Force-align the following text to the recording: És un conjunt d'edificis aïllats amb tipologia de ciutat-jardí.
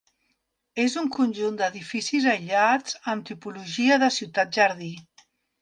És 0.83 0.95
un 1.01 1.09
conjunt 1.17 1.59
d'edificis 1.59 2.27
aïllats 2.33 2.97
amb 3.15 3.29
tipologia 3.31 4.03
de 4.07 4.13
ciutat-jardí. 4.21 4.93